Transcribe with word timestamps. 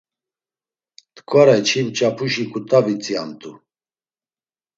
T̆ǩvareçi 1.15 1.81
mç̌apuşi 1.87 2.43
ǩut̆avi 2.51 2.95
tziamt̆u. 3.01 3.51